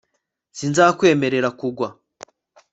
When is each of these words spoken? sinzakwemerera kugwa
sinzakwemerera 0.57 1.49
kugwa 1.59 1.87